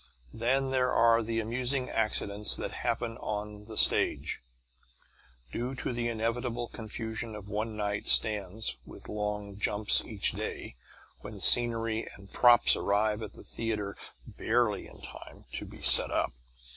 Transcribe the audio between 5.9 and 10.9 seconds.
the inevitable confusion of one night stands with long jumps each day,